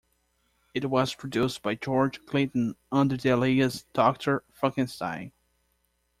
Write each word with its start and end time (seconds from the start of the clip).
It 0.73 0.89
was 0.89 1.13
produced 1.13 1.61
by 1.61 1.75
George 1.75 2.25
Clinton 2.25 2.75
under 2.91 3.17
the 3.17 3.29
alias 3.29 3.83
Doctor 3.93 4.43
Funkenstein. 4.51 5.31